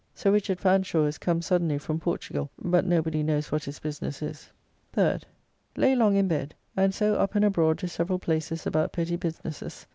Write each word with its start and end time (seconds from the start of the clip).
Sir 0.15 0.31
Richd. 0.33 0.57
Fanshaw 0.57 1.05
is 1.05 1.19
come 1.19 1.43
suddenly 1.43 1.77
from 1.77 1.99
Portugall, 1.99 2.49
but 2.57 2.87
nobody 2.87 3.21
knows 3.21 3.51
what 3.51 3.65
his 3.65 3.77
business 3.77 4.23
is. 4.23 4.51
3rd. 4.97 5.25
Lay 5.77 5.95
long 5.95 6.15
in 6.15 6.27
bed, 6.27 6.55
and 6.75 6.91
so 6.91 7.13
up 7.17 7.35
and 7.35 7.45
abroad 7.45 7.77
to 7.77 7.87
several 7.87 8.17
places 8.17 8.65
about 8.65 8.93
petty 8.93 9.15
businesses. 9.15 9.85